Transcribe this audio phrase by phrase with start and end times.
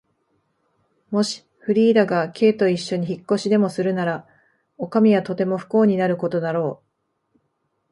[1.11, 4.27] もしフリーダが Ｋ といっしょに引っ越しでもするなら、
[4.79, 6.81] おかみはとても不幸になることだろ
[7.35, 7.37] う。